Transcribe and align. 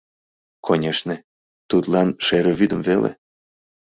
Конешне, 0.65 1.17
тудлан— 1.69 2.09
шере 2.25 2.51
вӱдым 2.59 2.81
веле. 2.87 3.11